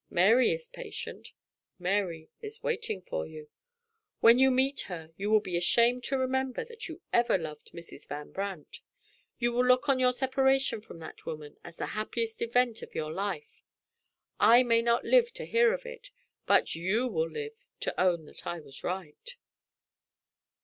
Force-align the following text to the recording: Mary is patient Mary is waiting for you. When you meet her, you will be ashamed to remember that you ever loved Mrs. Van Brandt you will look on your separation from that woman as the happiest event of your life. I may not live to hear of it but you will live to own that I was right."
Mary 0.09 0.51
is 0.51 0.67
patient 0.67 1.31
Mary 1.77 2.27
is 2.41 2.63
waiting 2.63 3.03
for 3.03 3.27
you. 3.27 3.51
When 4.19 4.39
you 4.39 4.49
meet 4.49 4.81
her, 4.89 5.13
you 5.15 5.29
will 5.29 5.39
be 5.41 5.55
ashamed 5.55 6.03
to 6.05 6.17
remember 6.17 6.65
that 6.65 6.87
you 6.87 7.01
ever 7.13 7.37
loved 7.37 7.69
Mrs. 7.71 8.07
Van 8.07 8.31
Brandt 8.31 8.79
you 9.37 9.53
will 9.53 9.63
look 9.63 9.87
on 9.89 9.99
your 9.99 10.11
separation 10.11 10.81
from 10.81 10.97
that 10.97 11.27
woman 11.27 11.57
as 11.63 11.77
the 11.77 11.85
happiest 11.93 12.41
event 12.41 12.81
of 12.81 12.95
your 12.95 13.11
life. 13.11 13.61
I 14.39 14.63
may 14.63 14.81
not 14.81 15.05
live 15.05 15.31
to 15.35 15.45
hear 15.45 15.71
of 15.71 15.85
it 15.85 16.09
but 16.47 16.73
you 16.73 17.07
will 17.07 17.29
live 17.29 17.53
to 17.81 18.01
own 18.01 18.25
that 18.25 18.47
I 18.47 18.59
was 18.59 18.83
right." 18.83 19.35